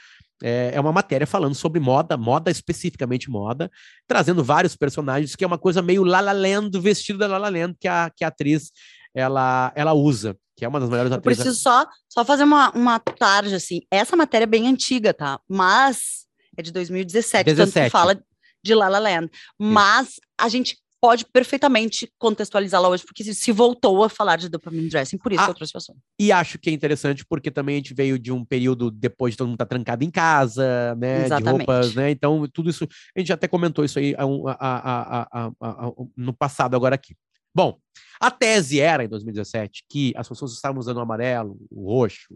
[0.44, 3.72] É, é uma matéria falando sobre moda, moda especificamente moda,
[4.08, 7.38] trazendo vários personagens, que é uma coisa meio La La Land, do vestido da La
[7.38, 8.72] La Land que a, que a atriz
[9.14, 11.44] ela, ela usa, que é uma das melhores Eu atrizes.
[11.44, 13.82] preciso só, só fazer uma, uma tarde, assim.
[13.90, 15.40] Essa matéria é bem antiga, tá?
[15.48, 16.26] Mas
[16.58, 17.86] é de 2017, tanto 17.
[17.86, 18.22] que fala
[18.64, 19.30] de La La Land.
[19.60, 25.18] Mas a gente pode perfeitamente contextualizá-la hoje, porque se- voltou a falar de dopamine dressing,
[25.20, 26.00] por isso Ah, que eu trouxe o assunto.
[26.20, 29.38] E acho que é interessante porque também a gente veio de um período depois de
[29.38, 31.20] todo mundo estar trancado em casa, né?
[31.20, 31.58] De Exatamente.
[31.60, 32.10] roupas, né?
[32.10, 32.88] Então, tudo isso.
[33.16, 34.24] A gente até comentou isso aí a
[34.60, 37.16] a- a- no passado, agora aqui.
[37.54, 37.78] Bom,
[38.20, 42.36] a tese era, em 2017, que as pessoas estavam usando o amarelo, o roxo,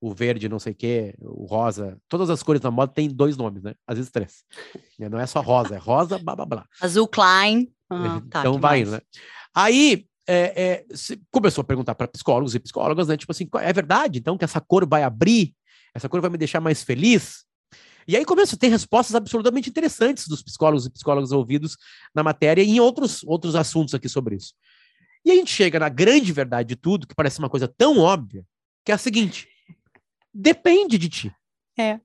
[0.00, 1.96] o verde, não sei o quê, o rosa.
[2.08, 3.74] Todas as cores na moda têm dois nomes, né?
[3.86, 4.44] Às vezes três.
[4.98, 6.66] Né, Não é só rosa, é rosa, blá blá blá.
[6.80, 7.68] Azul Klein.
[7.94, 8.88] Ah, tá, então vai mais?
[8.88, 9.00] indo, né?
[9.54, 10.84] Aí é, é,
[11.30, 13.16] começou a perguntar para psicólogos e psicólogas, né?
[13.16, 15.54] Tipo assim, é verdade, então, que essa cor vai abrir,
[15.94, 17.44] essa cor vai me deixar mais feliz?
[18.06, 21.76] E aí começa a ter respostas absolutamente interessantes dos psicólogos e psicólogas ouvidos
[22.14, 24.54] na matéria e em outros, outros assuntos aqui sobre isso.
[25.24, 28.44] E a gente chega na grande verdade de tudo, que parece uma coisa tão óbvia,
[28.84, 29.48] que é a seguinte:
[30.34, 31.34] depende de ti.
[31.78, 32.00] É,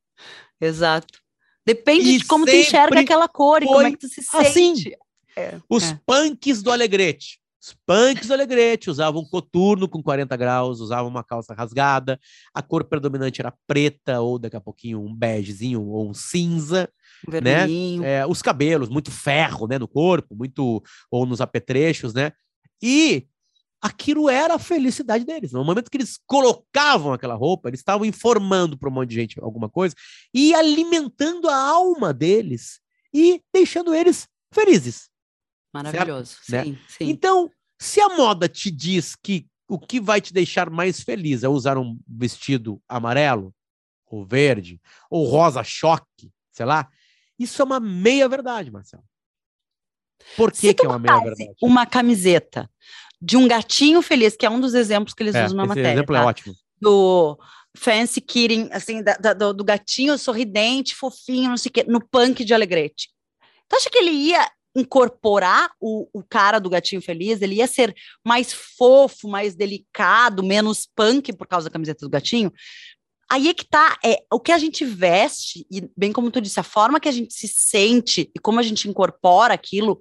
[0.61, 1.19] exato.
[1.65, 4.73] Depende e de como tu enxerga aquela cor e como é que tu se assim.
[5.37, 5.99] É, Os é.
[6.05, 7.39] punks do Alegrete.
[7.61, 12.19] Os punks do Alegrete usavam coturno com 40 graus, usavam uma calça rasgada,
[12.53, 16.89] a cor predominante era preta, ou daqui a pouquinho um begezinho ou um cinza.
[17.43, 17.65] Né?
[18.03, 22.31] É, os cabelos, muito ferro né, no corpo, muito ou nos apetrechos, né?
[22.81, 23.27] E
[23.81, 25.51] aquilo era a felicidade deles.
[25.51, 29.39] No momento que eles colocavam aquela roupa, eles estavam informando para um monte de gente
[29.41, 29.95] alguma coisa
[30.33, 32.79] e alimentando a alma deles
[33.13, 35.09] e deixando eles felizes.
[35.83, 36.37] Maravilhoso.
[36.41, 36.79] Sim, né?
[36.87, 37.09] sim.
[37.09, 41.49] Então, se a moda te diz que o que vai te deixar mais feliz é
[41.49, 43.53] usar um vestido amarelo,
[44.09, 46.89] ou verde, ou rosa choque, sei lá,
[47.37, 49.03] isso é uma meia verdade, Marcelo.
[50.35, 51.53] Por que, que é uma meia verdade?
[51.61, 52.69] Uma camiseta
[53.21, 55.89] de um gatinho feliz, que é um dos exemplos que eles é, usam na matéria.
[55.89, 56.23] Esse exemplo é tá?
[56.23, 56.55] é ótimo.
[56.79, 57.39] Do
[57.75, 61.99] fancy kitten, assim, da, da, do, do, gatinho sorridente, fofinho, não sei o quê, no
[62.01, 63.09] punk de Alegrete.
[63.67, 67.41] Tu acha que ele ia incorporar o, o cara do gatinho feliz?
[67.41, 72.51] Ele ia ser mais fofo, mais delicado, menos punk por causa da camiseta do gatinho?
[73.29, 76.59] Aí é que tá, é, o que a gente veste, e bem como tu disse,
[76.59, 79.99] a forma que a gente se sente e como a gente incorpora aquilo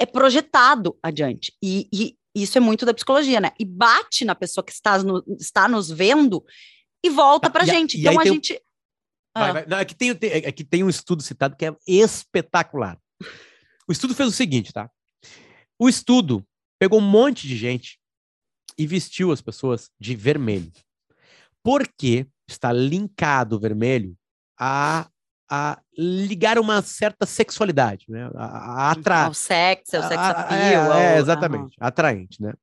[0.00, 1.52] é projetado adiante.
[1.62, 3.50] E, e isso é muito da psicologia, né?
[3.58, 6.42] E bate na pessoa que está, no, está nos vendo
[7.04, 8.00] e volta pra gente.
[8.00, 8.60] então a gente.
[9.36, 9.52] Vai, ah.
[9.52, 9.66] vai.
[9.66, 12.98] Não, é, que tem, é que tem um estudo citado que é espetacular.
[13.86, 14.90] O estudo fez o seguinte, tá?
[15.78, 16.44] O estudo
[16.78, 17.98] pegou um monte de gente
[18.78, 20.72] e vestiu as pessoas de vermelho.
[21.62, 24.16] Porque está linkado o vermelho
[24.58, 25.08] a
[25.50, 28.30] a ligar uma certa sexualidade, né?
[28.34, 29.28] A, a atra...
[29.28, 30.92] O sexo, o sex appeal.
[30.94, 32.54] É, é exatamente, atraente, né?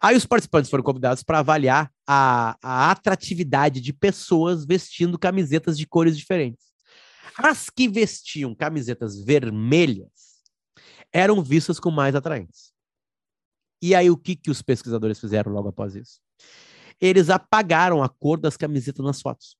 [0.00, 5.86] Aí os participantes foram convidados para avaliar a, a atratividade de pessoas vestindo camisetas de
[5.86, 6.66] cores diferentes.
[7.36, 10.27] As que vestiam camisetas vermelhas
[11.12, 12.72] eram vistas com mais atraentes.
[13.82, 16.20] E aí o que, que os pesquisadores fizeram logo após isso?
[17.00, 19.56] Eles apagaram a cor das camisetas nas fotos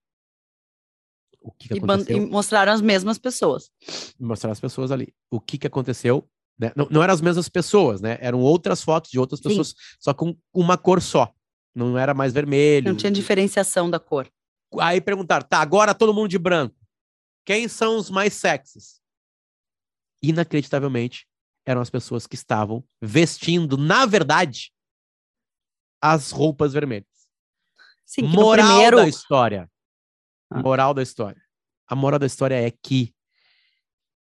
[1.41, 2.17] o que, que e aconteceu.
[2.17, 3.71] E mostraram as mesmas pessoas.
[4.19, 5.15] Mostraram as pessoas ali.
[5.31, 6.29] O que, que aconteceu?
[6.59, 6.73] Né?
[6.75, 8.19] Não, não eram as mesmas pessoas, né?
[8.21, 9.75] Eram outras fotos de outras pessoas, Sim.
[10.01, 11.33] só com uma cor só.
[11.75, 12.89] Não era mais vermelho.
[12.89, 14.29] Não tinha diferenciação da cor.
[14.81, 16.77] Aí perguntaram, tá, agora todo mundo de branco.
[17.45, 19.01] Quem são os mais sexys?
[20.23, 21.28] Inacreditavelmente,
[21.69, 24.73] eram as pessoas que estavam vestindo, na verdade,
[26.01, 27.07] as roupas vermelhas.
[28.07, 28.97] Sim, Moral primeiro...
[28.97, 29.71] da história.
[30.51, 30.63] Ah.
[30.63, 31.43] Moral da história.
[31.87, 33.15] A moral da história é que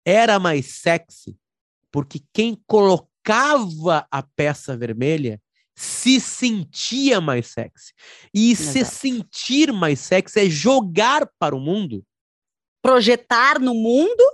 [0.03, 1.39] era mais sexy
[1.91, 5.39] porque quem colocava a peça vermelha
[5.75, 7.93] se sentia mais sexy.
[8.33, 8.73] E Exato.
[8.73, 12.03] se sentir mais sexy é jogar para o mundo.
[12.81, 14.25] Projetar no mundo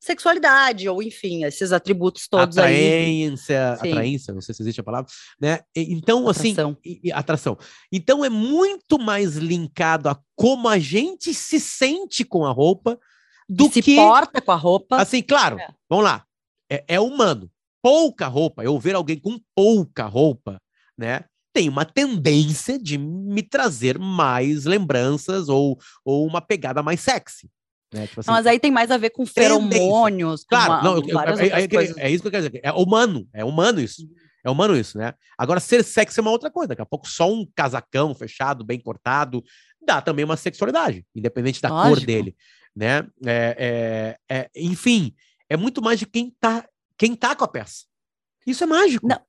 [0.00, 3.90] sexualidade, ou enfim, esses atributos todos atraência, aí.
[3.90, 5.10] Atraência, não sei se existe a palavra,
[5.40, 5.60] né?
[5.76, 6.70] Então, assim, atração.
[6.70, 7.58] assim, e, atração.
[7.92, 12.98] Então é muito mais linkado a como a gente se sente com a roupa
[13.48, 13.94] do se que...
[13.94, 14.96] Se porta com a roupa.
[14.96, 15.68] Assim, claro, é.
[15.88, 16.24] vamos lá,
[16.70, 17.50] é, é humano.
[17.82, 20.60] Pouca roupa, eu ver alguém com pouca roupa,
[20.96, 21.24] né?
[21.52, 27.50] tem uma tendência de me trazer mais lembranças ou, ou uma pegada mais sexy.
[27.92, 28.06] Né?
[28.06, 31.48] Tipo assim, mas aí tem mais a ver com feromônios, claro, uma, não, eu, é,
[31.48, 32.60] é, é, é, isso que eu quero dizer.
[32.62, 34.08] É humano, é humano isso.
[34.44, 35.12] É humano isso, né?
[35.36, 36.68] Agora, ser sexy é uma outra coisa.
[36.68, 39.44] Daqui a pouco, só um casacão fechado, bem cortado,
[39.84, 41.96] dá também uma sexualidade, independente da Lógico.
[41.96, 42.36] cor dele,
[42.74, 43.06] né?
[43.26, 45.14] É, é, é, enfim,
[45.48, 47.84] é muito mais de quem tá, quem tá com a peça.
[48.46, 49.06] Isso é mágico.
[49.06, 49.20] Não,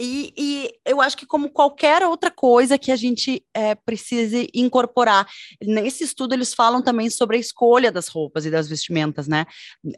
[0.00, 5.28] e, e, eu acho que, como qualquer outra coisa que a gente é, precise incorporar,
[5.62, 9.44] nesse estudo eles falam também sobre a escolha das roupas e das vestimentas, né?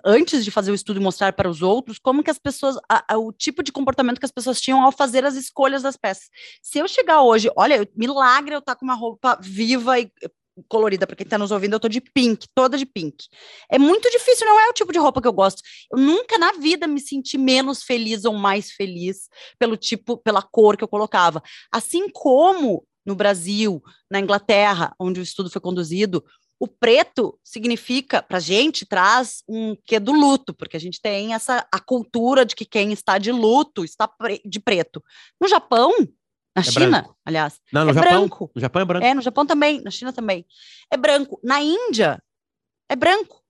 [0.05, 3.15] Antes de fazer o estudo e mostrar para os outros como que as pessoas, a,
[3.15, 6.29] a, o tipo de comportamento que as pessoas tinham ao fazer as escolhas das peças.
[6.61, 10.11] Se eu chegar hoje, olha, milagre eu estar tá com uma roupa viva e
[10.69, 13.27] colorida, para quem está nos ouvindo, eu tô de pink, toda de pink.
[13.71, 15.63] É muito difícil, não é o tipo de roupa que eu gosto.
[15.91, 20.77] Eu nunca na vida me senti menos feliz ou mais feliz pelo tipo, pela cor
[20.77, 21.43] que eu colocava.
[21.71, 26.25] Assim como no Brasil, na Inglaterra, onde o estudo foi conduzido,
[26.63, 31.35] o preto significa, para a gente, traz um quê do luto, porque a gente tem
[31.35, 34.09] essa a cultura de que quem está de luto está
[34.45, 35.03] de preto.
[35.41, 35.93] No Japão,
[36.55, 37.17] na é China, branco.
[37.25, 37.61] aliás.
[37.73, 38.51] Não, no é Japão, branco.
[38.55, 39.07] No Japão é branco.
[39.07, 40.47] É, no Japão também, na China também.
[40.91, 41.41] É branco.
[41.43, 42.23] Na Índia,
[42.89, 43.43] é branco.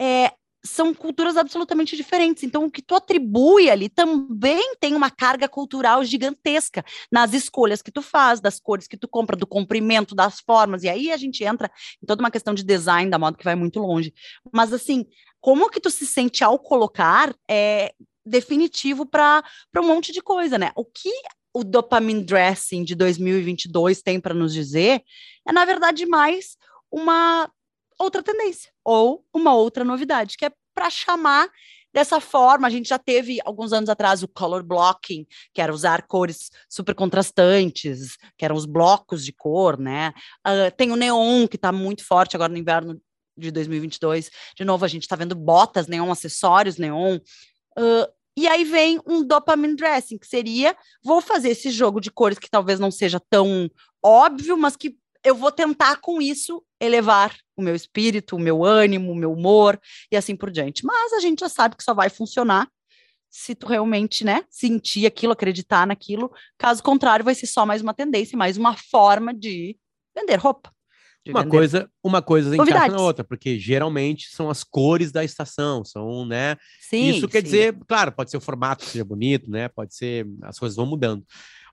[0.00, 0.32] É,
[0.64, 2.42] são culturas absolutamente diferentes.
[2.42, 7.90] Então, o que tu atribui ali também tem uma carga cultural gigantesca nas escolhas que
[7.92, 10.82] tu faz, das cores que tu compra, do comprimento, das formas.
[10.82, 11.70] E aí a gente entra
[12.02, 14.14] em toda uma questão de design da moda que vai muito longe.
[14.52, 15.04] Mas, assim,
[15.40, 17.92] como que tu se sente ao colocar é
[18.24, 19.44] definitivo para
[19.76, 20.72] um monte de coisa, né?
[20.74, 21.10] O que
[21.54, 25.02] o dopamine dressing de 2022 tem para nos dizer
[25.46, 26.56] é, na verdade, mais
[26.90, 27.50] uma
[27.98, 31.48] outra tendência ou uma outra novidade, que é para chamar
[31.92, 32.66] dessa forma.
[32.66, 36.94] A gente já teve alguns anos atrás o color blocking, que era usar cores super
[36.94, 40.12] contrastantes, que eram os blocos de cor, né?
[40.46, 43.00] Uh, tem o neon, que está muito forte agora no inverno
[43.36, 44.30] de 2022.
[44.56, 47.18] De novo, a gente está vendo botas neon, acessórios neon.
[47.78, 52.38] Uh, e aí vem um dopamine dressing, que seria: vou fazer esse jogo de cores
[52.38, 53.70] que talvez não seja tão
[54.02, 59.12] óbvio, mas que eu vou tentar com isso elevar o meu espírito, o meu ânimo,
[59.12, 59.80] o meu humor
[60.12, 60.84] e assim por diante.
[60.84, 62.68] Mas a gente já sabe que só vai funcionar
[63.30, 66.30] se tu realmente, né, sentir aquilo, acreditar naquilo.
[66.58, 69.76] Caso contrário, vai ser só mais uma tendência, mais uma forma de
[70.14, 70.73] vender roupa.
[71.26, 71.50] Uma vender.
[71.50, 76.56] coisa, uma coisa encaixa na outra, porque geralmente são as cores da estação, são, né?
[76.80, 77.44] Sim, Isso quer sim.
[77.44, 79.68] dizer, claro, pode ser o formato que seja bonito, né?
[79.68, 81.24] Pode ser, as coisas vão mudando.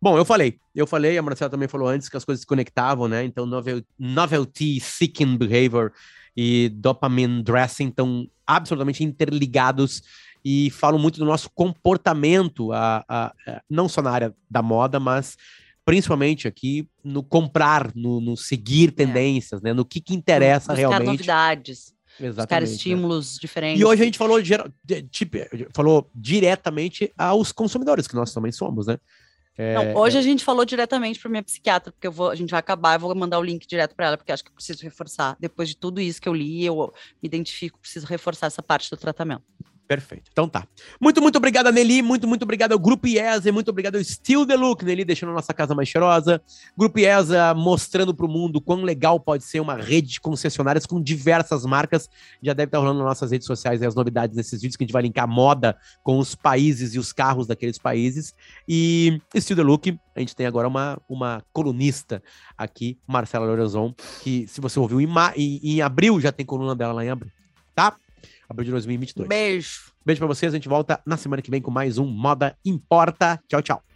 [0.02, 3.08] Bom, eu falei, eu falei, a Marcela também falou antes que as coisas se conectavam,
[3.08, 3.24] né?
[3.24, 5.92] Então, novel, novelty seeking behavior
[6.36, 10.02] e dopamine dressing estão absolutamente interligados
[10.44, 15.00] e falam muito do nosso comportamento, a, a, a, não só na área da moda,
[15.00, 15.38] mas
[15.86, 18.92] principalmente aqui no comprar, no, no seguir é.
[18.92, 19.66] tendências, é.
[19.66, 19.74] né?
[19.74, 21.08] No que, que interessa Buscar realmente.
[21.08, 21.94] novidades.
[22.20, 22.36] Exatamente.
[22.36, 23.40] Buscar estímulos né?
[23.42, 23.82] diferentes.
[23.82, 24.40] E hoje a gente falou,
[25.10, 25.38] tipo,
[25.74, 28.98] falou diretamente aos consumidores, que nós também somos, né?
[29.58, 30.20] É, não, hoje é...
[30.20, 33.00] a gente falou diretamente para minha psiquiatra, porque eu vou, a gente vai acabar, eu
[33.00, 35.36] vou mandar o link direto para ela, porque acho que preciso reforçar.
[35.40, 38.98] Depois de tudo isso que eu li, eu me identifico, preciso reforçar essa parte do
[38.98, 39.44] tratamento.
[39.92, 40.30] Perfeito.
[40.32, 40.66] Então tá.
[41.02, 42.02] Muito, muito obrigado, Nelly.
[42.02, 43.52] Muito, muito obrigado ao Grupo IESA.
[43.52, 46.42] Muito obrigado ao Still The Look, Nelly, deixando a nossa casa mais cheirosa.
[46.78, 51.02] Grupo IESA mostrando para o mundo quão legal pode ser uma rede de concessionárias com
[51.02, 52.10] diversas marcas.
[52.42, 54.94] Já deve estar rolando nas nossas redes sociais as novidades desses vídeos que a gente
[54.94, 58.34] vai linkar moda com os países e os carros daqueles países.
[58.66, 62.24] E Still The Look, a gente tem agora uma, uma colunista
[62.58, 66.94] aqui, Marcela Lorenzon, que se você ouviu em, em, em abril, já tem coluna dela
[66.94, 67.32] lá em abril.
[67.76, 67.98] Tá?
[68.52, 69.28] Abril de 2022.
[69.28, 69.92] Beijo.
[70.06, 70.54] Beijo pra vocês.
[70.54, 73.42] A gente volta na semana que vem com mais um Moda Importa.
[73.48, 73.91] Tchau, tchau.